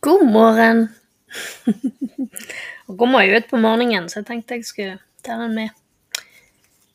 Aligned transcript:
God 0.00 0.22
morgen. 0.32 0.86
Og 2.88 2.94
kommer 2.96 3.26
jo 3.26 3.36
ut 3.36 3.50
på 3.50 3.58
morgenen, 3.60 4.06
så 4.08 4.22
jeg 4.22 4.30
tenkte 4.30 4.56
jeg 4.56 4.64
skulle 4.64 4.94
ta 5.20 5.36
den 5.36 5.52
med. 5.58 5.74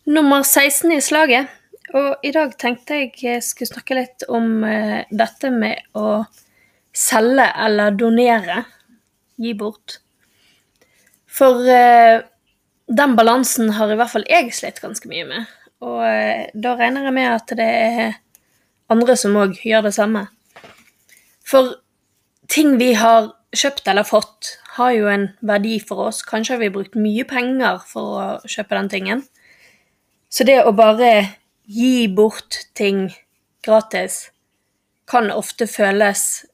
Nummer 0.10 0.42
16 0.42 0.90
i 0.96 0.98
slaget. 1.06 1.52
Og 1.94 2.26
i 2.26 2.32
dag 2.34 2.56
tenkte 2.58 2.98
jeg 2.98 3.12
jeg 3.22 3.44
skulle 3.46 3.70
snakke 3.70 4.00
litt 4.00 4.26
om 4.26 4.66
eh, 4.66 5.06
dette 5.14 5.54
med 5.54 5.86
å 5.94 6.24
selge 6.98 7.46
eller 7.68 7.94
donere. 7.94 8.64
Gi 9.38 9.54
bort. 9.54 10.00
For 11.30 11.62
eh, 11.70 12.26
den 12.90 13.16
balansen 13.22 13.70
har 13.78 13.94
i 13.94 14.02
hvert 14.02 14.16
fall 14.18 14.30
jeg 14.34 14.50
slitt 14.50 14.82
ganske 14.82 15.14
mye 15.14 15.30
med. 15.30 15.56
Og 15.86 16.02
eh, 16.10 16.50
da 16.58 16.74
regner 16.82 17.06
jeg 17.06 17.20
med 17.22 17.32
at 17.38 17.58
det 17.62 17.72
er 17.86 18.22
andre 18.90 19.14
som 19.14 19.38
òg 19.46 19.62
gjør 19.62 19.92
det 19.92 19.98
samme. 20.02 20.26
For 21.46 21.76
ting 22.52 22.78
vi 22.82 22.94
har 22.98 23.32
kjøpt 23.56 23.88
eller 23.88 24.08
fått, 24.08 24.56
har 24.76 24.92
jo 24.92 25.08
en 25.08 25.30
verdi 25.46 25.78
for 25.80 26.10
oss. 26.10 26.22
Kanskje 26.28 26.56
har 26.56 26.64
vi 26.64 26.74
brukt 26.74 26.98
mye 27.00 27.24
penger 27.28 27.80
for 27.88 28.20
å 28.20 28.26
kjøpe 28.50 28.76
den 28.76 28.92
tingen. 28.92 29.24
Så 30.30 30.44
det 30.48 30.60
å 30.66 30.74
bare 30.76 31.38
gi 31.66 32.08
bort 32.12 32.58
ting 32.76 33.08
gratis 33.66 34.28
kan 35.10 35.32
ofte 35.32 35.68
føles 35.70 36.46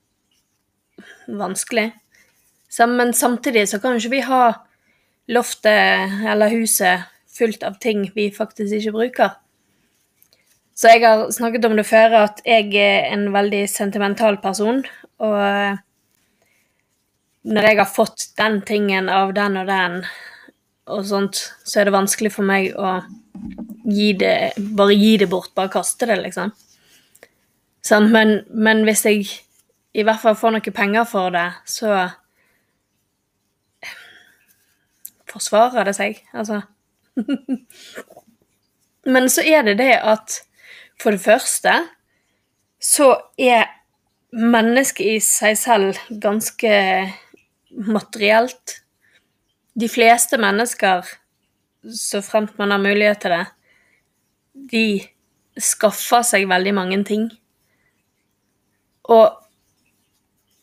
vanskelig. 1.27 1.89
Men 2.87 3.13
samtidig 3.13 3.67
så 3.71 3.79
kan 3.83 3.97
ikke 3.97 4.13
vi 4.13 4.21
ha 4.27 4.43
loftet 5.31 6.21
eller 6.27 6.53
huset 6.53 7.07
fullt 7.31 7.63
av 7.63 7.79
ting 7.83 8.05
vi 8.15 8.29
faktisk 8.35 8.77
ikke 8.77 8.95
bruker. 8.95 9.33
Så 10.81 10.89
jeg 10.89 11.03
har 11.05 11.27
snakket 11.29 11.65
om 11.67 11.75
det 11.77 11.85
før, 11.85 12.15
at 12.23 12.39
jeg 12.41 12.71
er 12.73 13.11
en 13.13 13.27
veldig 13.35 13.67
sentimental 13.69 14.39
person. 14.41 14.79
Og 15.21 15.77
når 17.45 17.67
jeg 17.67 17.77
har 17.77 17.89
fått 17.89 18.31
den 18.41 18.63
tingen 18.65 19.11
av 19.13 19.35
den 19.37 19.59
og 19.61 19.69
den, 19.69 19.99
og 20.89 21.05
sånt, 21.05 21.43
så 21.61 21.79
er 21.79 21.85
det 21.85 21.93
vanskelig 21.93 22.33
for 22.33 22.49
meg 22.49 22.73
å 22.73 22.95
gi 23.85 24.11
det 24.17 24.33
Bare 24.57 24.97
gi 24.97 25.13
det 25.21 25.29
bort, 25.29 25.53
bare 25.55 25.69
kaste 25.69 26.09
det, 26.09 26.17
liksom. 26.25 26.49
Sånn, 27.85 28.09
men, 28.13 28.39
men, 28.49 28.81
hvis 28.85 29.05
jeg 29.05 29.29
i 29.93 30.03
hvert 30.05 30.21
fall 30.21 30.37
får 30.37 30.57
noe 30.57 30.73
penger 30.73 31.05
for 31.05 31.29
det, 31.33 31.47
så 31.69 32.09
forsvarer 35.29 35.85
det 35.87 35.95
seg, 35.97 36.21
altså. 36.33 36.63
men 39.13 39.29
så 39.29 39.45
er 39.45 39.69
det 39.69 39.77
det 39.77 39.93
at 40.01 40.41
for 41.01 41.15
det 41.15 41.23
første 41.23 41.73
så 42.81 43.07
er 43.37 43.69
mennesket 44.31 45.15
i 45.15 45.17
seg 45.23 45.57
selv 45.59 45.99
ganske 46.21 46.71
materielt. 47.71 48.77
De 49.77 49.89
fleste 49.89 50.39
mennesker, 50.41 51.05
så 51.85 52.21
fremt 52.25 52.57
man 52.59 52.73
har 52.73 52.81
mulighet 52.81 53.21
til 53.23 53.35
det, 53.35 53.45
de 54.71 54.85
skaffer 55.61 56.25
seg 56.27 56.49
veldig 56.49 56.73
mange 56.75 56.99
ting. 57.07 57.29
Og 59.11 59.37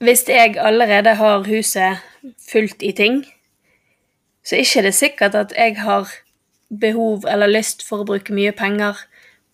hvis 0.04 0.25
jeg 0.28 0.56
allerede 0.59 1.15
har 1.19 1.47
huset 1.47 1.98
fullt 2.50 2.82
i 2.82 2.93
ting, 2.93 3.25
så 4.44 4.56
er 4.56 4.62
det 4.62 4.66
ikke 4.66 4.93
sikkert 4.93 5.34
at 5.34 5.53
jeg 5.56 5.77
har 5.82 6.09
behov 6.81 7.25
eller 7.28 7.50
lyst 7.50 7.82
for 7.84 8.03
å 8.03 8.09
bruke 8.09 8.34
mye 8.37 8.53
penger 8.53 9.00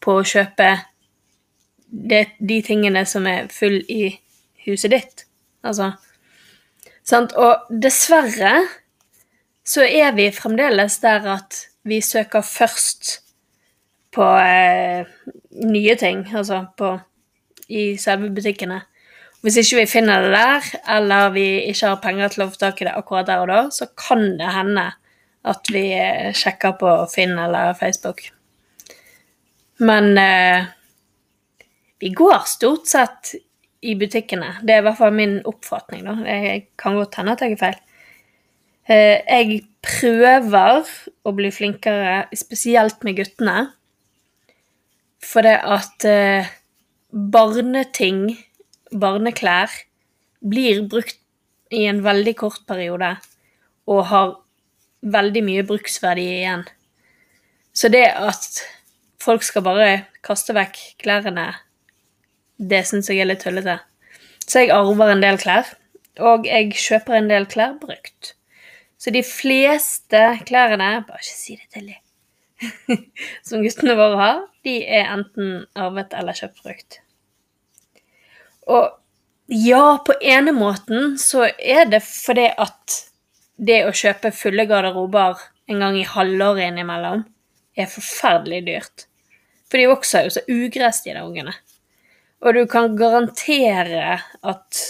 på 0.05 0.19
å 0.21 0.27
kjøpe 0.27 0.71
det, 1.89 2.27
de 2.39 2.61
tingene 2.65 3.05
som 3.09 3.27
er 3.31 3.49
full 3.53 3.81
i 3.89 4.17
huset 4.67 4.93
ditt. 4.93 5.25
Altså 5.65 5.95
Sant? 7.05 7.35
Og 7.37 7.69
dessverre 7.69 8.55
så 9.65 9.85
er 9.85 10.15
vi 10.17 10.31
fremdeles 10.33 10.97
der 11.03 11.27
at 11.35 11.61
vi 11.85 12.01
søker 12.05 12.45
først 12.45 13.19
på 14.15 14.25
eh, 14.41 15.05
nye 15.69 15.97
ting, 16.01 16.25
altså 16.33 16.63
på 16.79 16.95
i 17.69 17.95
selve 18.01 18.31
butikkene. 18.33 18.81
Hvis 19.45 19.59
ikke 19.61 19.83
vi 19.83 19.91
finner 19.91 20.25
det 20.25 20.33
der, 20.33 20.69
eller 20.97 21.33
vi 21.35 21.47
ikke 21.69 21.91
har 21.93 22.01
penger 22.01 22.33
til 22.33 22.45
å 22.45 22.49
få 22.53 22.61
tak 22.61 22.81
i 22.81 22.87
det 22.89 22.95
akkurat 22.97 23.29
der 23.29 23.43
og 23.45 23.51
da, 23.53 23.61
så 23.73 23.91
kan 23.93 24.39
det 24.41 24.53
hende 24.55 24.87
at 25.45 25.73
vi 25.73 25.91
eh, 25.93 26.33
sjekker 26.33 26.79
på 26.81 26.95
Finn 27.13 27.37
eller 27.37 27.77
Facebook. 27.77 28.31
Men 29.83 30.19
eh, 30.19 30.67
vi 31.99 32.13
går 32.15 32.45
stort 32.47 32.87
sett 32.87 33.35
i 33.85 33.95
butikkene. 33.99 34.59
Det 34.63 34.75
er 34.77 34.83
i 34.83 34.87
hvert 34.87 35.01
fall 35.01 35.15
min 35.17 35.39
oppfatning, 35.49 36.05
da. 36.07 36.17
Jeg 36.29 36.67
kan 36.81 36.97
godt 36.99 37.19
hende 37.19 37.35
at 37.35 37.45
jeg 37.45 37.57
er 37.57 37.61
feil. 37.61 37.81
Eh, 38.85 39.19
jeg 39.25 39.63
prøver 39.85 40.91
å 41.25 41.33
bli 41.37 41.51
flinkere, 41.53 42.25
spesielt 42.37 43.05
med 43.05 43.19
guttene. 43.21 43.59
For 45.25 45.45
det 45.45 45.57
at 45.57 46.07
eh, 46.09 46.53
barneting, 47.11 48.27
barneklær, 48.93 49.73
blir 50.45 50.85
brukt 50.89 51.21
i 51.73 51.87
en 51.89 52.03
veldig 52.05 52.35
kort 52.37 52.67
periode 52.69 53.15
og 53.91 54.01
har 54.11 54.35
veldig 55.15 55.43
mye 55.45 55.65
bruksverdi 55.67 56.25
igjen. 56.39 56.65
Så 57.75 57.89
det 57.93 58.07
at 58.13 58.61
folk 59.25 59.45
skal 59.47 59.65
bare 59.65 59.93
kaste 60.25 60.55
vekk 60.57 60.81
klærne 61.03 61.53
det 62.59 62.85
syns 62.87 63.11
jeg 63.11 63.23
er 63.23 63.29
litt 63.29 63.43
tullete. 63.43 63.79
Så 64.47 64.65
jeg 64.65 64.75
arver 64.75 65.11
en 65.13 65.23
del 65.25 65.39
klær, 65.41 65.69
og 66.23 66.47
jeg 66.47 66.75
kjøper 66.79 67.19
en 67.19 67.31
del 67.31 67.47
klær 67.51 67.77
brukt. 67.81 68.35
Så 68.99 69.13
de 69.13 69.25
fleste 69.27 70.21
klærne 70.49 71.05
Bare 71.09 71.21
ikke 71.21 71.37
si 71.37 71.57
det 71.59 71.69
til 71.75 71.91
dem. 71.91 72.01
som 73.47 73.65
guttene 73.65 73.97
våre 73.99 74.21
har, 74.21 74.45
de 74.65 74.77
er 74.87 75.11
enten 75.13 75.65
arvet 75.77 76.15
eller 76.17 76.37
kjøpt 76.39 76.63
brukt. 76.63 77.01
Og 78.71 78.95
ja, 79.51 79.99
på 80.07 80.15
ene 80.23 80.55
måten 80.57 81.19
så 81.21 81.51
er 81.59 81.91
det 81.91 82.01
fordi 82.07 82.47
at 82.55 83.01
det 83.61 83.83
å 83.85 83.93
kjøpe 83.93 84.33
fulle 84.35 84.65
garderober 84.71 85.43
en 85.69 85.83
gang 85.83 85.99
i 85.99 86.07
halvåret 86.09 86.71
innimellom 86.71 87.27
er 87.77 87.91
forferdelig 87.91 88.63
dyrt. 88.71 89.07
For 89.71 89.81
de 89.81 89.89
vokser 89.91 90.27
jo 90.27 90.35
så 90.35 90.43
ugress, 90.51 91.03
de 91.05 91.15
der 91.15 91.25
ungene. 91.25 91.55
Og 92.45 92.55
du 92.57 92.65
kan 92.71 92.97
garantere 92.99 94.19
at 94.45 94.83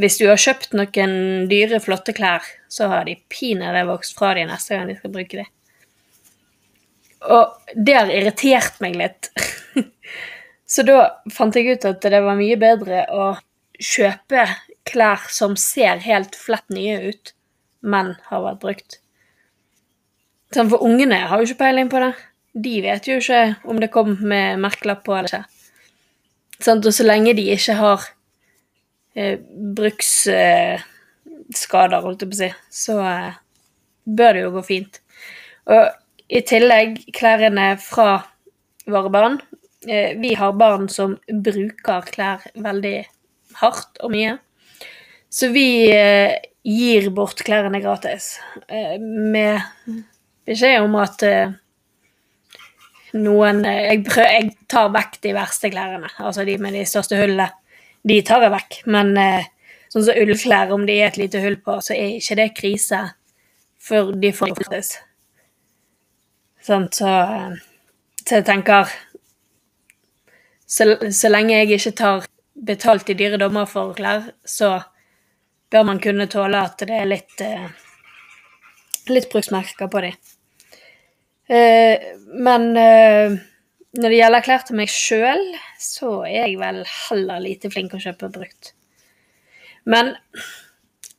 hvis 0.00 0.16
du 0.18 0.26
har 0.30 0.40
kjøpt 0.40 0.72
noen 0.76 1.48
dyre, 1.50 1.80
flotte 1.82 2.14
klær, 2.16 2.46
så 2.70 2.88
har 2.90 3.04
de 3.06 3.18
pinadø 3.30 3.84
vokst 3.90 4.16
fra 4.18 4.32
de 4.38 4.46
neste 4.48 4.74
gang 4.74 4.88
de 4.88 4.96
skal 4.98 5.12
bruke 5.14 5.42
de. 5.42 5.44
Og 7.22 7.74
det 7.76 7.94
har 7.98 8.10
irritert 8.10 8.80
meg 8.82 8.96
litt. 8.98 9.30
så 10.72 10.86
da 10.86 10.98
fant 11.34 11.58
jeg 11.58 11.76
ut 11.76 11.86
at 11.90 12.02
det 12.02 12.22
var 12.24 12.38
mye 12.38 12.58
bedre 12.58 13.04
å 13.12 13.28
kjøpe 13.82 14.46
klær 14.88 15.28
som 15.30 15.54
ser 15.60 16.02
helt 16.02 16.34
flett 16.38 16.66
nye 16.72 17.12
ut, 17.12 17.34
men 17.82 18.14
har 18.30 18.44
vært 18.46 18.62
brukt. 18.64 18.98
Sånn, 20.52 20.70
for 20.72 20.84
ungene 20.84 21.20
har 21.28 21.40
jo 21.40 21.48
ikke 21.48 21.62
peiling 21.62 21.90
på 21.92 22.00
det. 22.02 22.12
De 22.52 22.80
vet 22.84 23.06
jo 23.08 23.18
ikke 23.20 23.56
om 23.64 23.80
det 23.80 23.90
kom 23.92 24.16
med 24.20 24.60
merkelapp 24.60 25.04
på 25.06 25.16
eller 25.16 25.30
ikke. 25.30 25.44
Sånn, 26.62 26.82
Og 26.84 26.94
så 26.94 27.06
lenge 27.06 27.34
de 27.34 27.48
ikke 27.54 27.74
har 27.78 28.04
eh, 29.16 29.38
bruksskader, 29.78 30.84
eh, 31.96 32.02
holdt 32.04 32.22
jeg 32.22 32.30
på 32.30 32.36
å 32.36 32.42
si, 32.42 32.50
så 32.70 32.98
eh, 33.02 33.40
bør 34.04 34.36
det 34.36 34.44
jo 34.44 34.52
gå 34.58 34.62
fint. 34.68 35.00
Og 35.72 35.90
i 36.32 36.40
tillegg 36.48 37.00
klærne 37.16 37.74
fra 37.82 38.22
våre 38.88 39.10
barn. 39.12 39.40
Eh, 39.88 40.18
vi 40.20 40.34
har 40.38 40.52
barn 40.52 40.88
som 40.88 41.16
bruker 41.28 42.06
klær 42.12 42.46
veldig 42.54 42.96
hardt 43.60 44.00
og 44.02 44.14
mye. 44.14 44.36
Så 45.32 45.50
vi 45.52 45.90
eh, 45.90 46.38
gir 46.62 47.10
bort 47.14 47.42
klærne 47.44 47.80
gratis, 47.82 48.36
eh, 48.68 48.98
med 49.00 49.60
beskjed 50.46 50.82
om 50.84 50.96
at 51.00 51.24
noen 53.18 53.64
eh, 53.68 53.88
jeg, 53.90 54.04
prøv, 54.06 54.28
jeg 54.28 54.52
tar 54.70 54.92
vekk 54.94 55.18
de 55.24 55.34
verste 55.36 55.70
klærne, 55.72 56.10
altså 56.18 56.46
de 56.48 56.56
med 56.60 56.76
de 56.76 56.84
største 56.88 57.18
hullene. 57.20 57.50
De 58.08 58.18
tar 58.26 58.42
jeg 58.42 58.54
vekk, 58.54 58.78
men 58.90 59.12
eh, 59.20 59.48
sånn 59.92 60.06
som 60.08 60.18
ullklær, 60.18 60.72
om 60.74 60.86
de 60.88 60.96
er 60.98 61.10
et 61.10 61.20
lite 61.20 61.42
hull 61.44 61.58
på, 61.62 61.78
så 61.84 61.94
er 61.94 62.16
ikke 62.16 62.38
det 62.40 62.48
krise 62.58 63.02
før 63.82 64.12
de 64.18 64.32
får 64.34 64.54
flyttes. 64.58 64.94
Sånn, 66.62 66.88
så, 66.94 67.10
eh, 67.10 67.56
så 68.24 68.40
jeg 68.40 68.48
tenker 68.48 68.90
så, 70.72 70.88
så 71.12 71.28
lenge 71.28 71.58
jeg 71.58 71.76
ikke 71.76 71.96
tar 72.00 72.28
betalt 72.56 73.10
i 73.12 73.18
dyre 73.18 73.38
dommer 73.40 73.68
for 73.68 73.92
klær, 73.96 74.30
så 74.44 74.78
bør 75.72 75.88
man 75.88 76.00
kunne 76.00 76.30
tåle 76.32 76.64
at 76.64 76.80
det 76.84 76.96
er 76.96 77.08
litt, 77.08 77.42
litt 79.08 79.28
bruksmerker 79.32 79.88
på 79.92 80.02
dem. 80.04 80.16
Eh, 81.52 82.12
men 82.32 82.70
eh, 82.80 83.34
når 83.98 84.08
det 84.08 84.18
gjelder 84.18 84.44
klær 84.46 84.64
til 84.64 84.78
meg 84.78 84.92
sjøl, 84.92 85.42
så 85.80 86.22
er 86.24 86.46
jeg 86.46 86.60
vel 86.60 86.80
heller 86.88 87.42
lite 87.44 87.70
flink 87.72 87.92
å 87.96 88.00
kjøpe 88.00 88.30
brukt. 88.32 88.72
Men 89.84 90.14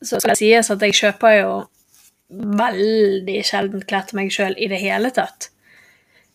så 0.02 0.18
skal 0.18 0.34
det 0.34 0.40
sies 0.40 0.72
at 0.74 0.84
jeg 0.84 0.98
kjøper 0.98 1.38
jo 1.38 1.52
veldig 2.34 3.38
sjelden 3.46 3.84
klær 3.88 4.08
til 4.10 4.20
meg 4.20 4.34
sjøl 4.34 4.56
i 4.58 4.70
det 4.72 4.82
hele 4.82 5.12
tatt. 5.14 5.52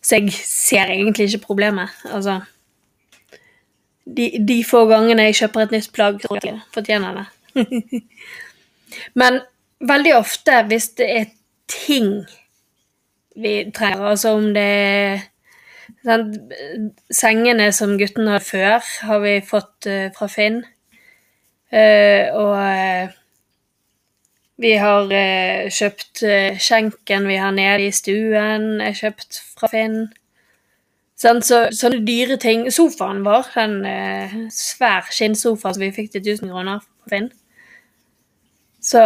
Så 0.04 0.20
jeg 0.20 0.32
ser 0.36 0.92
egentlig 0.92 1.28
ikke 1.28 1.48
problemet. 1.48 1.90
Altså 2.06 2.40
De, 4.04 4.30
de 4.40 4.62
få 4.64 4.86
gangene 4.88 5.26
jeg 5.26 5.40
kjøper 5.42 5.66
et 5.66 5.74
nytt 5.74 5.90
plagg, 5.92 6.20
tror 6.22 6.38
jeg 6.40 6.60
fortjener 6.72 7.18
det. 7.18 7.26
Men 9.20 9.42
veldig 9.84 10.14
ofte, 10.16 10.62
hvis 10.70 10.92
det 10.96 11.08
er 11.16 11.26
ting 11.68 12.12
vi 13.42 13.70
trenger, 13.74 14.04
altså 14.12 14.34
om 14.38 14.50
det 14.54 14.64
er 14.64 15.20
sant, 16.06 16.36
Sengene 17.14 17.70
som 17.74 17.96
guttene 18.00 18.34
hadde 18.36 18.48
før, 18.48 18.90
har 19.08 19.22
vi 19.24 19.38
fått 19.44 19.88
uh, 19.90 20.08
fra 20.16 20.28
Finn. 20.32 20.60
Uh, 21.72 22.28
og 22.38 22.54
uh, 22.56 23.16
vi 24.58 24.72
har 24.80 25.12
kjøpt 25.70 26.24
skjenken 26.58 27.28
vi 27.30 27.36
har 27.38 27.52
nede 27.54 27.84
i 27.86 27.92
stuen, 27.94 28.80
er 28.82 28.96
kjøpt 28.98 29.38
fra 29.54 29.70
Finn. 29.70 30.00
Sånn, 31.18 31.44
så, 31.46 31.68
sånne 31.74 32.00
dyre 32.06 32.38
ting. 32.42 32.64
Sofaen 32.74 33.22
vår, 33.26 33.52
den 33.54 34.50
svær 34.54 35.06
skinnsofa 35.14 35.76
som 35.76 35.84
vi 35.84 35.92
fikk 35.94 36.10
til 36.10 36.24
1000 36.24 36.50
kroner 36.50 36.82
på 36.82 37.12
Finn. 37.14 37.30
Så 38.82 39.04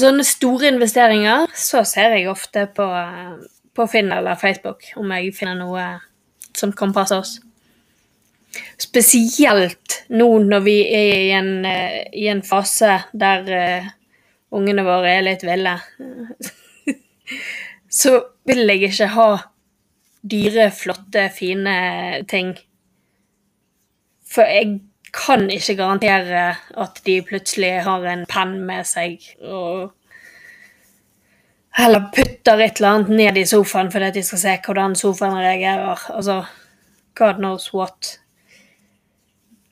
sånne 0.00 0.24
store 0.26 0.70
investeringer, 0.72 1.48
så 1.56 1.84
ser 1.88 2.16
jeg 2.18 2.28
ofte 2.30 2.66
på, 2.76 2.86
på 3.74 3.86
Finn 3.90 4.12
eller 4.14 4.38
Facebook 4.38 4.86
om 5.00 5.12
jeg 5.14 5.34
finner 5.36 5.58
noe 5.58 5.86
som 6.54 6.72
kan 6.76 6.94
passe 6.94 7.18
oss. 7.18 7.32
Spesielt 8.78 10.04
nå 10.14 10.28
når 10.46 10.62
vi 10.62 10.76
er 10.94 11.14
i 11.24 11.32
en, 11.34 11.50
uh, 11.66 12.00
i 12.14 12.28
en 12.30 12.42
fase 12.46 13.00
der 13.12 13.50
uh, 13.50 13.88
ungene 14.54 14.84
våre 14.86 15.16
er 15.16 15.26
litt 15.26 15.42
ville. 15.46 15.74
Så 18.00 18.14
vil 18.46 18.66
jeg 18.68 18.90
ikke 18.90 19.10
ha 19.14 19.28
dyre, 20.24 20.70
flotte, 20.74 21.28
fine 21.34 21.74
ting. 22.30 22.54
For 24.26 24.48
jeg 24.48 24.80
kan 25.14 25.46
ikke 25.52 25.76
garantere 25.78 26.46
at 26.80 27.02
de 27.06 27.20
plutselig 27.26 27.76
har 27.86 28.06
en 28.10 28.24
penn 28.30 28.56
med 28.66 28.86
seg 28.88 29.22
og 29.42 29.92
eller 31.78 32.00
putter 32.00 32.60
et 32.60 32.78
eller 32.78 32.88
annet 32.88 33.08
ned 33.08 33.38
i 33.38 33.46
sofaen 33.46 33.90
fordi 33.90 34.12
de 34.14 34.22
skal 34.22 34.40
se 34.44 34.54
hvordan 34.66 34.94
sofaen 34.98 35.40
reagerer. 35.42 36.06
Altså 36.14 36.44
God 37.18 37.40
knows 37.42 37.72
what. 37.74 38.18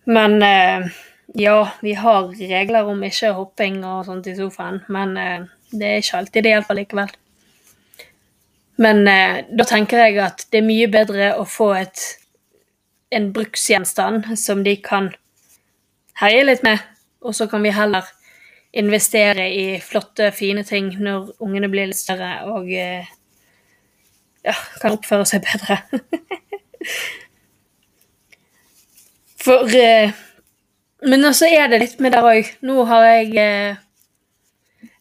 Men 0.05 0.43
eh, 0.43 0.87
ja, 1.35 1.71
vi 1.81 1.95
har 1.95 2.29
regler 2.49 2.89
om 2.91 3.03
ikke 3.07 3.33
hopping 3.37 3.83
og 3.87 4.07
sånt 4.07 4.27
i 4.27 4.37
sofaen, 4.37 4.81
men 4.91 5.17
eh, 5.17 5.45
det 5.71 5.89
er 5.89 6.03
ikke 6.03 6.19
alltid 6.19 6.45
det 6.45 6.55
hjelper 6.55 6.79
likevel. 6.81 7.13
Men 8.83 9.07
eh, 9.09 9.45
da 9.51 9.67
tenker 9.69 10.03
jeg 10.03 10.19
at 10.25 10.47
det 10.51 10.63
er 10.63 10.67
mye 10.67 10.91
bedre 10.91 11.33
å 11.39 11.47
få 11.47 11.71
et, 11.79 12.03
en 13.15 13.31
bruksgjenstand 13.35 14.33
som 14.41 14.65
de 14.67 14.75
kan 14.83 15.13
herje 16.19 16.49
litt 16.49 16.67
med, 16.67 16.83
og 17.23 17.37
så 17.39 17.47
kan 17.51 17.63
vi 17.63 17.75
heller 17.75 18.11
investere 18.73 19.49
i 19.53 19.81
flotte, 19.85 20.31
fine 20.33 20.65
ting 20.65 20.93
når 21.01 21.33
ungene 21.45 21.69
blir 21.73 21.91
litt 21.91 22.01
større 22.01 22.33
og 22.49 22.71
eh, 22.73 23.11
ja, 24.47 24.55
kan 24.81 24.97
oppføre 24.97 25.27
seg 25.29 25.45
bedre. 25.45 25.79
For 29.43 29.75
eh, 29.75 30.15
Men 31.03 31.25
også 31.27 31.49
er 31.51 31.67
det 31.71 31.81
litt 31.83 32.01
med 32.03 32.15
der 32.15 32.27
òg. 32.27 32.49
Nå 32.63 32.85
har 32.87 33.07
jeg 33.11 33.33
eh, 33.43 33.81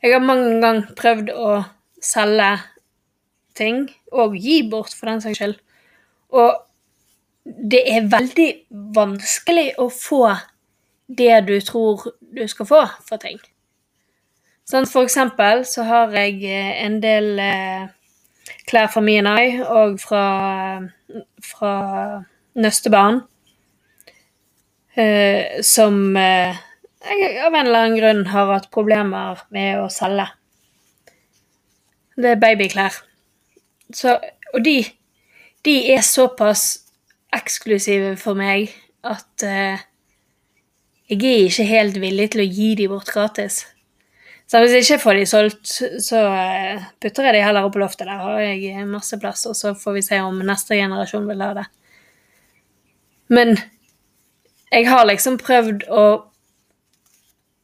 Jeg 0.01 0.13
har 0.15 0.23
mange 0.25 0.55
ganger 0.63 0.95
prøvd 0.97 1.29
å 1.37 1.63
selge 2.01 2.55
ting, 3.53 3.83
og 4.11 4.33
gi 4.33 4.63
bort, 4.69 4.95
for 4.97 5.11
den 5.11 5.21
saks 5.21 5.37
skyld. 5.37 5.59
Og 6.33 6.57
det 7.45 7.83
er 7.91 8.09
veldig 8.09 8.47
vanskelig 8.95 9.67
å 9.81 9.89
få 9.93 10.23
det 11.05 11.35
du 11.45 11.55
tror 11.61 12.07
du 12.33 12.47
skal 12.49 12.69
få 12.69 12.81
for 13.05 13.21
ting. 13.21 13.37
Sånn, 14.69 14.87
for 14.87 15.07
eksempel 15.07 15.65
så 15.67 15.85
har 15.87 16.13
jeg 16.15 16.43
eh, 16.47 16.73
en 16.85 16.99
del 17.03 17.33
eh, 17.41 17.87
klær 18.69 18.91
fra 18.93 19.03
Mianai 19.03 19.61
og 19.65 19.97
fra, 19.99 20.25
fra 21.43 21.73
Nøstebarn 22.61 23.23
eh, 24.95 25.61
som 25.65 25.97
jeg 27.01 27.41
av 27.41 27.55
en 27.55 27.65
eller 27.65 27.79
annen 27.79 27.97
grunn 27.97 28.25
har 28.29 28.51
hatt 28.53 28.69
problemer 28.73 29.41
med 29.53 29.79
å 29.81 29.87
selge. 29.91 30.27
Det 32.17 32.35
er 32.35 32.41
babyklær. 32.41 32.99
Så, 33.95 34.15
og 34.53 34.63
de, 34.65 34.77
de 35.65 35.75
er 35.95 36.03
såpass 36.05 36.65
eksklusive 37.33 38.13
for 38.21 38.37
meg 38.37 38.69
at 39.07 39.45
eh, 39.47 39.81
jeg 41.11 41.23
er 41.25 41.47
ikke 41.49 41.67
helt 41.67 41.97
villig 41.99 42.29
til 42.31 42.43
å 42.43 42.47
gi 42.47 42.69
de 42.79 42.87
bort 42.91 43.09
gratis. 43.11 43.65
Så 44.51 44.59
hvis 44.59 44.73
jeg 44.75 44.83
ikke 44.83 45.03
får 45.05 45.15
de 45.15 45.27
solgt, 45.29 45.69
så 46.03 46.21
eh, 46.27 46.81
putter 46.99 47.29
jeg 47.29 47.37
de 47.37 47.43
heller 47.45 47.63
opp 47.63 47.71
på 47.77 47.79
loftet. 47.79 48.09
Der 48.09 48.19
har 48.19 48.41
jeg 48.43 48.83
masse 48.89 49.15
plass, 49.19 49.45
og 49.47 49.55
så 49.55 49.71
får 49.79 49.95
vi 49.95 50.01
se 50.03 50.19
om 50.19 50.41
neste 50.43 50.75
generasjon 50.75 51.29
vil 51.29 51.43
ha 51.45 51.53
det. 51.55 51.63
Men 53.31 53.55
jeg 54.75 54.89
har 54.91 55.07
liksom 55.07 55.39
prøvd 55.39 55.87
å 55.87 56.03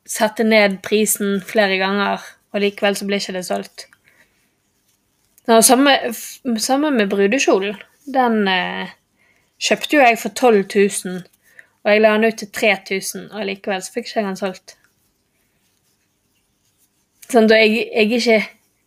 sette 0.07 0.47
ned 0.47 0.79
prisen 0.87 1.41
flere 1.43 1.75
ganger, 1.81 2.23
og 2.55 2.63
likevel 2.63 2.95
så 2.95 3.09
blir 3.09 3.19
ikke 3.19 3.35
det 3.35 3.43
solgt. 3.49 3.89
Samme, 5.43 5.99
samme 6.55 6.95
med 6.95 7.11
brudekjolen. 7.11 7.75
Den 8.15 8.47
eh, 8.47 8.95
kjøpte 9.59 9.99
jo 9.99 10.07
jeg 10.07 10.23
for 10.23 10.31
12 10.31 10.63
000, 10.71 11.23
og 11.83 11.91
jeg 11.91 12.07
la 12.07 12.15
den 12.15 12.31
ut 12.31 12.39
til 12.39 12.51
3000, 12.63 13.31
og 13.33 13.47
likevel 13.51 13.83
så 13.83 13.99
fikk 13.99 14.07
ikke 14.07 14.21
jeg 14.21 14.31
den 14.31 14.39
solgt. 14.39 14.79
Sånn, 17.27 17.49
jeg, 17.51 17.73
jeg, 17.91 18.07
er 18.07 18.13
ikke, 18.17 18.37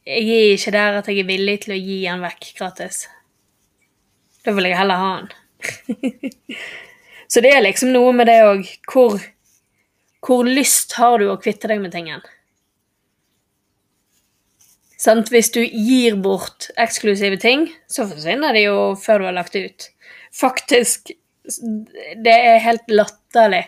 jeg 0.08 0.28
er 0.32 0.54
ikke 0.54 0.72
der 0.72 1.00
at 1.02 1.08
jeg 1.12 1.20
er 1.20 1.28
villig 1.28 1.56
til 1.66 1.74
å 1.76 1.80
gi 1.80 1.98
han 2.06 2.22
vekk 2.24 2.46
gratis. 2.56 3.02
Da 4.46 4.54
vil 4.56 4.70
jeg 4.70 4.78
heller 4.80 5.02
ha 5.02 5.10
han. 5.18 5.28
Så 7.30 7.42
det 7.44 7.52
er 7.52 7.62
liksom 7.62 7.92
noe 7.92 8.14
med 8.16 8.30
det 8.30 8.38
òg. 8.46 8.64
Hvor, 8.90 9.20
hvor 10.24 10.48
lyst 10.48 10.96
har 10.96 11.20
du 11.20 11.28
å 11.28 11.38
kvitte 11.42 11.68
deg 11.70 11.82
med 11.84 11.92
tingen? 11.92 12.24
Sant? 15.00 15.30
Hvis 15.32 15.52
du 15.52 15.60
gir 15.62 16.16
bort 16.20 16.70
eksklusive 16.80 17.38
ting, 17.40 17.68
så 17.88 18.08
forsvinner 18.08 18.56
de 18.56 18.66
jo 18.66 18.76
før 19.00 19.20
du 19.20 19.28
har 19.28 19.36
lagt 19.36 19.56
det 19.56 19.68
ut. 19.68 19.90
Faktisk 20.36 21.12
Det 22.24 22.32
er 22.32 22.60
helt 22.62 22.88
latterlig. 22.92 23.64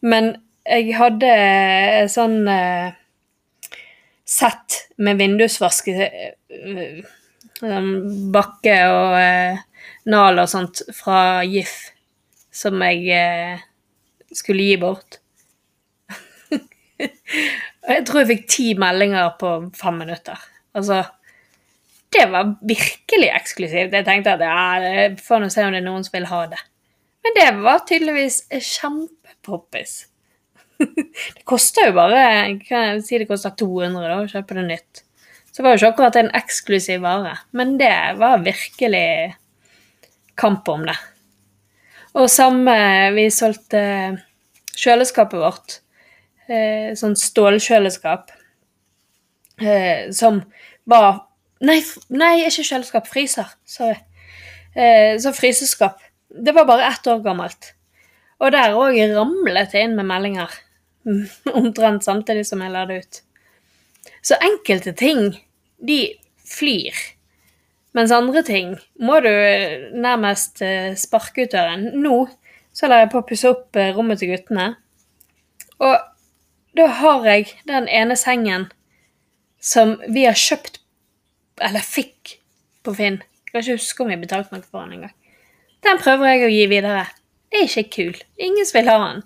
Men 0.00 0.36
jeg 0.68 0.94
hadde 0.96 1.32
sånn 2.12 2.46
eh, 2.48 2.94
sett 4.28 4.82
med 5.00 5.18
vindusvask 5.20 5.88
eh, 5.88 7.00
sånn 7.58 7.92
bakke 8.34 8.76
og 8.92 9.14
eh, 9.18 9.62
nal 10.12 10.42
og 10.42 10.50
sånt 10.50 10.82
fra 10.96 11.44
GIF 11.48 11.76
som 12.54 12.82
jeg 12.84 13.06
eh, 13.14 13.64
skulle 14.34 14.68
gi 14.68 14.76
bort. 14.82 15.20
Jeg 17.88 18.02
tror 18.04 18.20
jeg 18.20 18.28
fikk 18.28 18.48
ti 18.52 18.64
meldinger 18.76 19.30
på 19.40 19.50
fem 19.78 20.00
minutter. 20.02 20.36
Altså 20.76 20.98
Det 22.12 22.26
var 22.28 22.50
virkelig 22.60 23.30
eksklusivt. 23.32 23.94
Jeg 23.94 24.04
tenkte 24.04 24.34
at 24.34 24.42
ja, 24.44 25.06
får 25.22 25.40
nå 25.40 25.48
se 25.52 25.64
om 25.64 25.72
det 25.72 25.80
er 25.80 25.86
noen 25.86 26.04
som 26.04 26.16
vil 26.18 26.28
ha 26.28 26.42
det. 26.50 26.60
Men 27.24 27.36
det 27.36 27.48
var 27.62 27.84
tydeligvis 27.88 28.42
kjempepoppis. 28.50 29.94
det 31.36 31.44
koster 31.48 31.90
jo 31.90 31.96
bare 31.98 32.22
kan 32.62 32.92
jeg 32.92 33.04
si 33.06 33.20
det 33.20 33.28
koster 33.30 33.54
200 33.58 34.06
da, 34.06 34.20
å 34.22 34.30
kjøpe 34.30 34.58
det 34.58 34.66
nytt. 34.68 35.02
Så 35.50 35.60
det 35.60 35.66
var 35.66 35.74
jo 35.74 35.80
ikke 35.80 35.92
akkurat 35.94 36.18
en 36.20 36.32
eksklusiv 36.38 37.02
vare, 37.02 37.34
men 37.56 37.76
det 37.80 37.94
var 38.20 38.44
virkelig 38.44 39.34
kamp 40.38 40.68
om 40.70 40.86
det. 40.86 40.96
Og 42.18 42.30
samme 42.30 42.74
Vi 43.14 43.28
solgte 43.30 43.80
kjøleskapet 44.78 45.40
vårt. 45.42 45.78
Eh, 46.48 46.94
sånn 46.96 47.16
stålkjøleskap. 47.18 48.30
Eh, 49.60 50.10
som 50.14 50.42
var 50.88 51.24
Nei, 51.58 51.80
nei, 52.14 52.44
ikke 52.46 52.62
kjøleskap. 52.62 53.08
Fryser. 53.10 53.48
Sorry. 53.66 53.96
Eh, 54.78 55.16
så 55.18 55.32
fryseskap. 55.34 55.98
Det 56.30 56.54
var 56.54 56.68
bare 56.68 56.86
ett 56.86 57.06
år 57.10 57.18
gammelt. 57.24 57.72
Og 58.38 58.52
der 58.54 58.76
òg 58.78 58.94
ramlet 59.10 59.72
det 59.74 59.82
inn 59.82 59.96
med 59.98 60.06
meldinger. 60.06 60.52
Omtrent 61.60 62.04
samtidig 62.04 62.46
som 62.48 62.62
jeg 62.64 62.74
la 62.74 62.84
det 62.88 63.02
ut. 63.02 63.20
Så 64.24 64.38
enkelte 64.42 64.92
ting, 64.98 65.38
de 65.78 66.00
flyr. 66.48 66.96
Mens 67.96 68.12
andre 68.14 68.42
ting 68.46 68.74
må 69.00 69.20
du 69.24 69.30
nærmest 69.96 70.62
eh, 70.62 70.94
sparke 70.98 71.46
ut 71.46 71.54
døren. 71.54 71.88
Nå 71.98 72.26
så 72.76 72.90
lar 72.90 73.02
jeg 73.02 73.12
på 73.12 73.22
å 73.22 73.26
pusse 73.26 73.50
opp 73.50 73.78
eh, 73.78 73.90
rommet 73.96 74.20
til 74.20 74.32
guttene. 74.32 74.72
Og 75.82 75.96
da 76.78 76.86
har 77.00 77.26
jeg 77.26 77.48
den 77.66 77.88
ene 77.90 78.16
sengen 78.18 78.68
som 79.58 79.96
vi 80.06 80.26
har 80.28 80.38
kjøpt 80.38 80.78
Eller 81.58 81.82
fikk 81.82 82.36
på 82.86 82.92
Finn. 82.94 83.16
Jeg 83.18 83.50
kan 83.50 83.64
ikke 83.64 83.74
huske 83.80 84.04
om 84.04 84.10
vi 84.12 84.18
betalte 84.20 84.54
noe 84.54 84.62
for 84.62 84.84
den 84.84 85.00
engang. 85.00 85.14
Den 85.82 85.98
prøver 85.98 86.30
jeg 86.30 86.44
å 86.46 86.50
gi 86.52 86.66
videre. 86.70 87.00
Det 87.50 87.58
er 87.58 87.66
ikke 87.66 87.96
kul. 87.96 88.20
Ingen 88.38 88.68
vil 88.76 88.90
ha 88.92 88.98
den. 89.02 89.24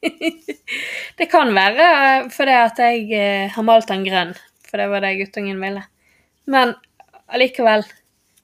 det 1.18 1.26
kan 1.30 1.52
være 1.54 2.30
fordi 2.32 2.56
at 2.56 2.80
jeg 2.80 3.02
eh, 3.16 3.50
har 3.52 3.66
malt 3.66 3.90
den 3.90 4.06
grønn, 4.06 4.32
for 4.68 4.80
det 4.80 4.88
var 4.92 5.04
det 5.04 5.18
guttungen 5.20 5.60
ville. 5.60 5.84
Men 6.50 6.74
allikevel. 7.28 7.84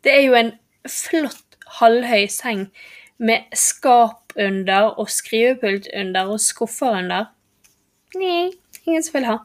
Det 0.04 0.12
er 0.14 0.22
jo 0.26 0.36
en 0.38 0.52
flott 0.86 1.56
halvhøy 1.80 2.28
seng 2.30 2.68
med 3.18 3.48
skap 3.56 4.36
under 4.36 4.92
og 5.00 5.10
skrivepult 5.10 5.88
under 5.96 6.32
og 6.32 6.40
skuffer 6.42 7.00
under. 7.00 7.30
Nei, 8.16 8.52
ingen 8.84 9.04
som 9.04 9.18
vil 9.18 9.28
ha. 9.30 9.36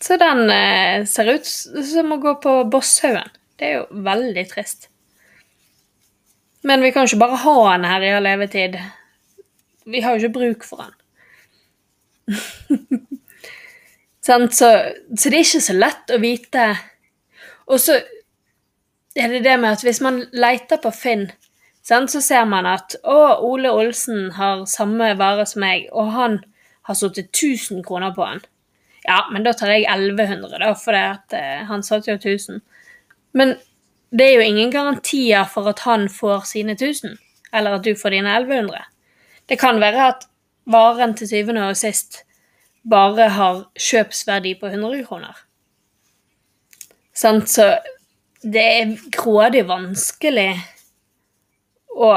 Så 0.00 0.16
den 0.20 0.46
eh, 0.50 1.04
ser 1.10 1.32
ut 1.34 1.46
som 1.46 2.14
å 2.14 2.20
gå 2.22 2.36
på 2.42 2.60
Bosshaugen. 2.70 3.30
Det 3.58 3.66
er 3.66 3.80
jo 3.80 4.04
veldig 4.06 4.44
trist. 4.50 4.88
Men 6.66 6.82
vi 6.82 6.92
kan 6.94 7.06
jo 7.06 7.12
ikke 7.12 7.24
bare 7.24 7.40
ha 7.42 7.56
den 7.72 7.86
her 7.88 8.04
i 8.06 8.12
all 8.14 8.26
levetid. 8.26 8.78
Vi 9.88 10.02
har 10.04 10.14
jo 10.14 10.26
ikke 10.26 10.36
bruk 10.36 10.64
for 10.68 10.84
den. 10.84 10.94
så, 14.26 14.38
så, 14.52 14.70
det 15.08 15.32
er 15.32 15.40
ikke 15.40 15.64
så 15.64 15.76
lett 15.76 16.12
å 16.12 16.20
vite. 16.22 16.68
Og 17.68 17.80
så 17.80 17.96
er 19.18 19.32
det 19.32 19.44
det 19.46 19.56
med 19.60 19.76
at 19.76 19.84
hvis 19.86 20.02
man 20.04 20.22
leter 20.36 20.80
på 20.82 20.92
Finn, 20.94 21.28
så 21.88 22.20
ser 22.20 22.44
man 22.44 22.68
at 22.68 22.98
å, 23.00 23.40
Ole 23.48 23.72
Olsen 23.72 24.32
har 24.36 24.66
samme 24.68 25.14
vare 25.16 25.46
som 25.48 25.64
meg, 25.64 25.88
og 25.92 26.12
han 26.12 26.38
har 26.88 26.96
satt 26.96 27.18
1000 27.22 27.80
kroner 27.84 28.12
på 28.16 28.26
den. 28.28 28.42
Ja, 29.08 29.22
men 29.32 29.44
da 29.46 29.54
tar 29.56 29.72
jeg 29.72 29.86
1100, 29.88 30.58
da, 30.60 30.74
for 30.76 30.96
uh, 30.96 31.64
han 31.70 31.84
satt 31.84 32.10
jo 32.10 32.18
1000. 32.18 32.60
Men 33.32 33.56
det 34.12 34.26
er 34.26 34.36
jo 34.36 34.46
ingen 34.50 34.72
garantier 34.72 35.48
for 35.48 35.68
at 35.72 35.80
han 35.88 36.08
får 36.12 36.44
sine 36.50 36.76
1000, 36.76 37.16
eller 37.52 37.78
at 37.78 37.84
du 37.84 37.94
får 37.96 38.16
dine 38.16 38.36
1100. 38.36 38.84
Det 39.48 39.58
kan 39.60 39.80
være 39.80 40.08
at 40.12 40.26
varen 40.68 41.14
til 41.16 41.28
syvende 41.30 41.68
og 41.68 41.76
sist 41.76 42.22
bare 42.88 43.28
har 43.32 43.62
kjøpsverdi 43.80 44.54
på 44.60 44.70
100 44.70 45.04
kroner. 45.08 45.36
Sant, 47.16 47.48
så 47.50 47.78
det 48.42 48.64
er 48.64 48.92
grådig 49.12 49.64
vanskelig 49.68 50.52
å 51.98 52.12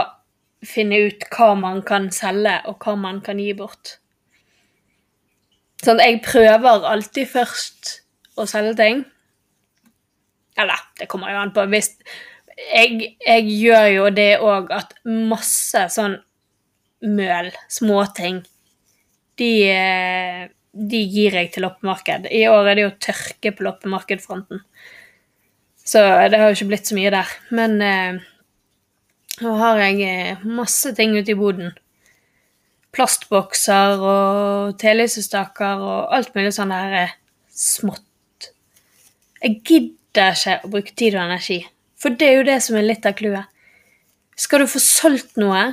finne 0.62 1.00
ut 1.08 1.26
hva 1.34 1.56
man 1.58 1.82
kan 1.86 2.12
selge, 2.14 2.60
og 2.70 2.84
hva 2.84 2.94
man 3.00 3.22
kan 3.26 3.40
gi 3.42 3.54
bort. 3.58 3.98
Sånn, 5.82 6.02
jeg 6.04 6.22
prøver 6.22 6.86
alltid 6.86 7.32
først 7.32 7.96
å 8.38 8.46
selge 8.46 8.76
ting. 8.78 9.02
Eller, 10.62 10.84
det 11.00 11.08
kommer 11.10 11.32
jo 11.34 11.40
an 11.42 11.54
på. 11.56 11.66
Hvis 11.72 11.96
jeg, 12.62 13.16
jeg 13.26 13.48
gjør 13.56 13.88
jo 13.96 14.10
det 14.14 14.32
òg 14.46 14.70
at 14.76 14.94
masse 15.08 15.88
sånn 15.96 16.20
møl, 17.01 17.51
småting, 17.72 18.41
de, 19.41 19.51
de 20.72 21.03
gir 21.10 21.38
jeg 21.39 21.51
til 21.53 21.65
loppemarked. 21.65 22.27
I 22.29 22.46
år 22.51 22.72
er 22.72 22.77
det 22.77 22.86
jo 22.86 22.98
tørke 23.08 23.53
på 23.55 23.65
loppemarkedfronten. 23.67 24.62
Så 25.81 26.03
det 26.29 26.38
har 26.38 26.51
jo 26.51 26.60
ikke 26.60 26.72
blitt 26.74 26.89
så 26.89 26.98
mye 26.98 27.13
der. 27.13 27.31
Men 27.50 27.79
eh, 27.81 28.20
nå 29.41 29.55
har 29.60 29.81
jeg 29.81 30.03
eh, 30.05 30.43
masse 30.46 30.93
ting 30.98 31.17
ute 31.17 31.34
i 31.34 31.39
boden 31.39 31.74
plastbokser 32.96 34.01
og 34.03 34.77
telysestaker 34.81 35.79
og 35.79 36.15
alt 36.15 36.34
mulig 36.36 36.53
sånn 36.55 36.74
der 36.74 36.98
eh, 37.05 37.13
smått. 37.55 38.51
Jeg 39.41 39.62
gidder 39.65 40.36
ikke 40.36 40.58
å 40.60 40.72
bruke 40.74 40.96
tid 40.98 41.15
og 41.15 41.24
energi, 41.24 41.62
for 41.98 42.13
det 42.17 42.27
er 42.27 42.38
jo 42.38 42.48
det 42.50 42.60
som 42.65 42.77
er 42.77 42.88
litt 42.89 43.08
av 43.08 43.15
clouet. 43.17 43.48
Skal 44.39 44.63
du 44.63 44.70
få 44.70 44.81
solgt 44.84 45.39
noe, 45.39 45.63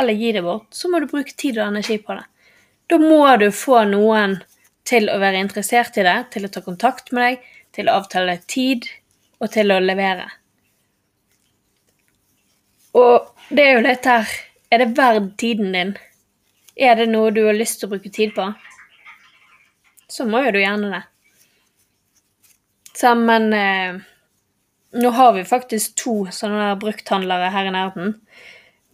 eller 0.00 0.16
gi 0.16 0.32
det 0.32 0.42
bort, 0.42 0.68
så 0.74 0.90
må 0.90 1.00
du 1.00 1.08
bruke 1.10 1.34
tid 1.36 1.58
og 1.58 1.68
energi 1.68 1.98
på 2.02 2.16
det. 2.16 2.26
Da 2.90 2.98
må 2.98 3.22
du 3.38 3.50
få 3.54 3.84
noen 3.86 4.40
til 4.88 5.10
å 5.12 5.18
være 5.22 5.42
interessert 5.44 5.98
i 6.00 6.04
det, 6.06 6.16
til 6.34 6.46
å 6.46 6.52
ta 6.52 6.62
kontakt 6.64 7.12
med 7.14 7.26
deg, 7.26 7.48
til 7.76 7.88
å 7.88 8.00
avtale 8.00 8.38
tid 8.50 8.88
og 9.38 9.52
til 9.54 9.70
å 9.70 9.78
levere. 9.82 10.26
Og 12.98 13.30
det 13.54 13.66
er 13.66 13.76
jo 13.76 13.84
litt 13.84 14.06
her 14.08 14.30
Er 14.70 14.82
det 14.82 14.94
verdt 14.98 15.36
tiden 15.38 15.72
din? 15.74 15.96
Er 16.78 16.94
det 16.94 17.08
noe 17.10 17.32
du 17.34 17.40
har 17.42 17.56
lyst 17.56 17.80
til 17.80 17.88
å 17.88 17.90
bruke 17.90 18.10
tid 18.14 18.30
på, 18.36 18.44
så 20.06 20.26
må 20.26 20.44
jo 20.44 20.52
du 20.54 20.60
gjerne 20.60 20.92
det. 20.92 21.00
Så, 22.94 23.16
men 23.18 23.48
eh, 23.56 23.98
nå 25.02 25.10
har 25.16 25.34
vi 25.34 25.42
faktisk 25.46 25.96
to 25.98 26.14
sånne 26.34 26.70
brukthandlere 26.78 27.50
her 27.50 27.66
i 27.66 27.74
nærheten. 27.74 28.14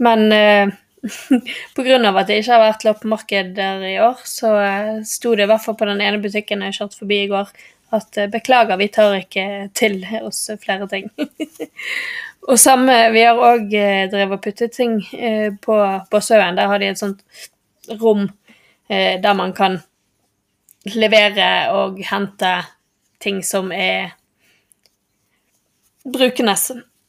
Men 0.01 0.33
eh, 0.33 0.73
av 2.09 2.19
at 2.21 2.29
det 2.29 2.41
ikke 2.41 2.53
har 2.53 2.63
vært 2.63 2.85
loppemarked 2.87 3.55
der 3.57 3.87
i 3.87 3.97
år, 4.03 4.21
så 4.29 4.53
eh, 4.61 4.93
sto 5.07 5.35
det 5.37 5.47
i 5.47 5.51
hvert 5.51 5.65
fall 5.65 5.77
på 5.79 5.89
den 5.89 6.03
ene 6.05 6.21
butikken 6.23 6.65
jeg 6.67 6.79
kjørte 6.79 7.01
forbi 7.01 7.23
i 7.25 7.31
går, 7.31 7.51
at 7.97 8.19
eh, 8.21 8.31
beklager, 8.33 8.79
vi 8.81 8.89
tar 8.93 9.19
ikke 9.19 9.47
til 9.77 10.01
oss 10.23 10.47
flere 10.63 10.89
ting. 10.91 11.11
og 12.51 12.59
samme, 12.61 12.97
vi 13.15 13.25
har 13.27 13.41
òg 13.41 13.75
eh, 13.75 14.07
drevet 14.13 14.39
og 14.39 14.45
puttet 14.45 14.77
ting 14.77 14.99
på 15.63 15.79
Bossøen. 16.11 16.59
Der 16.59 16.73
har 16.73 16.83
de 16.83 16.91
et 16.93 17.03
sånt 17.03 17.23
rom 18.01 18.29
der 18.87 19.35
man 19.35 19.51
kan 19.51 19.81
levere 20.95 21.73
og 21.75 21.97
hente 22.07 22.51
ting 23.19 23.41
som 23.43 23.73
er 23.75 24.13
brukende. 26.07 26.55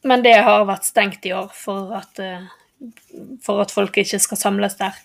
Men 0.02 0.24
det 0.26 0.34
har 0.42 0.66
vært 0.66 0.88
stengt 0.90 1.26
i 1.30 1.36
år 1.38 1.52
for 1.54 1.94
at, 2.00 2.18
for 3.44 3.64
at 3.64 3.74
folk 3.74 3.98
ikke 3.98 4.20
skal 4.22 4.40
samles 4.40 4.78
der. 4.80 4.98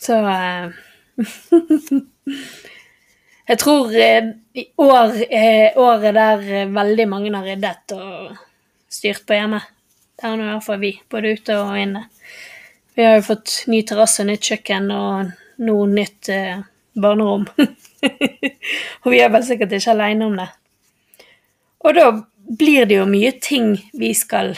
Så 0.00 0.18
eh, 0.28 0.70
Jeg 3.46 3.58
tror 3.62 3.92
eh, 3.94 4.32
i 4.58 4.64
år 4.82 5.12
er 5.30 5.76
året 5.78 6.16
der 6.16 6.40
eh, 6.50 6.70
veldig 6.74 7.04
mange 7.08 7.30
har 7.30 7.44
ryddet 7.46 7.92
og 7.94 8.34
styrt 8.90 9.22
på 9.26 9.36
hjemme. 9.38 9.60
Det 10.16 10.26
har 10.26 10.34
nå 10.34 10.48
i 10.48 10.50
hvert 10.50 10.66
fall 10.66 10.80
vi, 10.82 10.90
både 11.10 11.36
ute 11.36 11.58
og 11.60 11.76
inne. 11.78 12.02
Vi 12.96 13.04
har 13.06 13.20
jo 13.20 13.26
fått 13.28 13.52
ny 13.70 13.84
terrasse, 13.86 14.24
nytt 14.26 14.50
kjøkken 14.50 14.90
og 14.90 15.30
nå 15.62 15.76
nytt 15.92 16.30
eh, 16.34 16.58
barnerom. 16.98 17.46
og 19.04 19.08
vi 19.12 19.22
er 19.22 19.30
vel 19.30 19.46
sikkert 19.46 19.76
ikke 19.78 19.94
aleine 19.94 20.26
om 20.26 20.34
det. 20.40 20.48
Og 21.86 21.94
da 21.94 22.08
blir 22.58 22.90
det 22.90 22.98
jo 22.98 23.06
mye 23.06 23.30
ting 23.38 23.76
vi 23.94 24.10
skal 24.16 24.56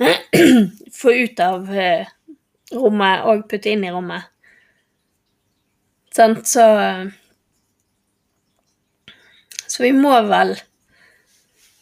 få 1.00 1.12
ut 1.12 1.40
av 1.40 1.68
eh, 1.74 2.08
rommet 2.72 3.26
og 3.28 3.44
putte 3.50 3.72
inn 3.72 3.84
i 3.84 3.92
rommet. 3.92 4.28
Sant, 6.12 6.46
så 6.48 6.66
Så 9.72 9.86
vi 9.86 9.92
må 9.96 10.12
vel 10.28 10.50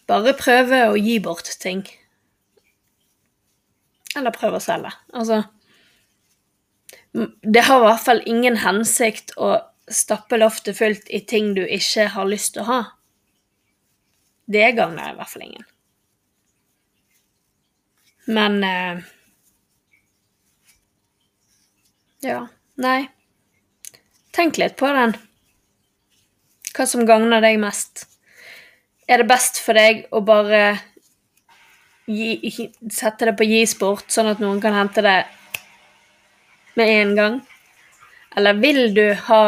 bare 0.07 0.35
prøve 0.39 0.85
å 0.93 0.99
gi 0.99 1.17
bort 1.23 1.49
ting. 1.59 1.81
Eller 4.15 4.35
prøve 4.35 4.61
å 4.61 4.63
selge. 4.63 4.93
Altså 5.11 5.43
det 7.13 7.65
har 7.67 7.81
i 7.81 7.87
hvert 7.89 8.05
fall 8.05 8.23
ingen 8.29 8.61
hensikt 8.63 9.35
å 9.37 9.57
stappe 9.91 10.39
loftet 10.39 10.79
fullt 10.79 11.11
i 11.11 11.23
ting 11.27 11.55
du 11.57 11.65
ikke 11.65 12.07
har 12.15 12.29
lyst 12.31 12.55
til 12.55 12.63
å 12.65 12.69
ha. 12.69 12.81
Det 14.51 14.73
gagner 14.79 15.13
i 15.13 15.17
hvert 15.19 15.33
fall 15.33 15.47
ingen. 15.47 15.67
Men 18.31 18.63
eh, 18.65 19.03
Ja, 22.21 22.47
nei. 22.77 23.09
Tenk 24.37 24.59
litt 24.61 24.77
på 24.77 24.91
den. 24.93 25.15
Hva 26.77 26.85
som 26.87 27.07
gagner 27.09 27.41
deg 27.43 27.57
mest. 27.63 28.05
Er 29.09 29.23
det 29.23 29.31
best 29.31 29.59
for 29.65 29.75
deg 29.75 30.05
å 30.13 30.21
bare 30.23 30.61
gi, 32.07 32.69
sette 32.93 33.31
det 33.31 33.35
på 33.39 33.49
gisport, 33.49 34.05
sånn 34.13 34.29
at 34.35 34.43
noen 34.45 34.61
kan 34.63 34.77
hente 34.77 35.03
det 35.03 35.17
med 36.77 36.93
en 36.99 37.17
gang? 37.17 37.41
Eller 38.37 38.61
vil 38.61 38.93
du 38.95 39.07
ha 39.27 39.43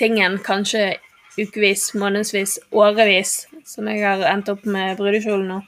tingen 0.00 0.40
kanskje 0.42 0.96
ukevis, 1.36 1.92
månedsvis, 2.00 2.58
årevis, 2.72 3.44
som 3.68 3.92
jeg 3.92 4.02
har 4.02 4.24
endt 4.32 4.50
opp 4.50 4.64
med 4.64 4.96
brudekjolen 4.98 5.52
nå? 5.52 5.60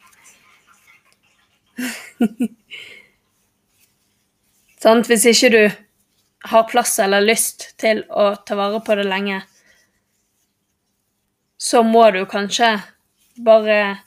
Sant? 4.82 5.08
Hvis 5.10 5.26
ikke 5.28 5.50
du 5.52 5.62
har 6.46 6.68
plass 6.70 6.98
eller 7.02 7.24
lyst 7.24 7.72
til 7.80 8.04
å 8.10 8.34
ta 8.46 8.54
vare 8.58 8.80
på 8.84 8.94
det 8.98 9.06
lenge, 9.08 9.42
så 11.58 11.82
må 11.82 12.10
du 12.14 12.22
kanskje 12.28 12.76
bare 13.44 13.98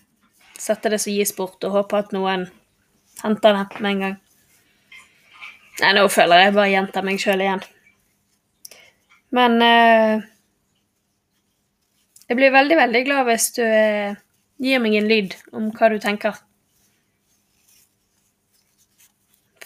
sette 0.59 0.89
det 0.91 0.99
som 1.01 1.13
gis 1.13 1.35
bort, 1.35 1.63
og 1.63 1.71
håpe 1.75 1.99
at 1.99 2.11
noen 2.15 2.47
henter 3.23 3.55
det 3.55 3.81
med 3.83 3.91
en 3.91 4.03
gang. 4.05 4.17
Nei, 5.79 5.93
nå 5.95 6.07
føler 6.11 6.43
jeg 6.43 6.55
bare 6.57 6.71
gjentar 6.73 7.05
meg 7.07 7.21
sjøl 7.21 7.43
igjen. 7.43 7.61
Men 9.35 9.61
eh, 9.61 10.25
Jeg 12.29 12.37
blir 12.37 12.51
veldig, 12.53 12.75
veldig 12.77 12.99
glad 13.07 13.25
hvis 13.25 13.47
du 13.55 13.63
eh, 13.65 14.17
gir 14.61 14.81
meg 14.83 14.99
en 14.99 15.07
lyd 15.09 15.33
om 15.55 15.71
hva 15.73 15.89
du 15.89 15.97
tenker. 16.03 16.35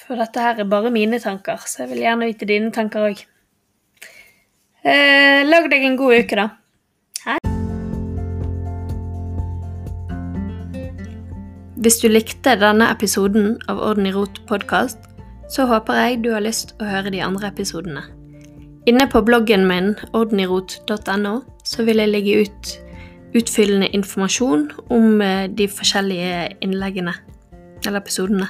For 0.04 0.20
dette 0.20 0.42
her 0.44 0.60
er 0.60 0.68
bare 0.68 0.92
mine 0.92 1.20
tanker, 1.20 1.62
så 1.64 1.84
jeg 1.84 1.94
vil 1.94 2.04
gjerne 2.04 2.28
vite 2.28 2.48
dine 2.48 2.72
tanker 2.76 3.06
òg. 3.08 3.22
Eh, 4.84 5.44
lag 5.48 5.70
deg 5.72 5.86
en 5.88 5.96
god 5.96 6.18
uke, 6.20 6.36
da. 6.36 6.50
Hei. 7.24 7.38
Hvis 11.84 12.02
du 12.02 12.10
likte 12.12 12.58
denne 12.60 12.90
episoden 12.92 13.56
av 13.72 13.80
Orden 13.80 14.10
i 14.10 14.12
rot 14.16 14.42
podkast, 14.50 15.00
så 15.52 15.68
håper 15.70 16.00
jeg 16.02 16.20
du 16.26 16.34
har 16.36 16.44
lyst 16.44 16.76
å 16.82 16.88
høre 16.88 17.14
de 17.14 17.22
andre 17.24 17.48
episodene. 17.54 18.04
Inne 18.90 19.06
på 19.08 19.22
bloggen 19.24 19.64
min 19.70 19.94
ordenirot.no 20.12 21.38
så 21.64 21.86
vil 21.88 22.04
jeg 22.04 22.12
legge 22.12 22.42
ut 22.44 22.74
utfyllende 23.40 23.88
informasjon 23.96 24.68
om 24.92 25.24
eh, 25.24 25.48
de 25.48 25.70
forskjellige 25.72 26.60
innleggene 26.66 27.16
eller 27.86 28.02
episodene. 28.04 28.50